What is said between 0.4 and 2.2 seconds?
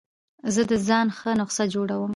زه د ځان ښه نسخه جوړوم.